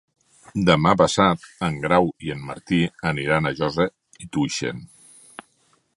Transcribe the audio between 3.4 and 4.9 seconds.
a Josa i Tuixén.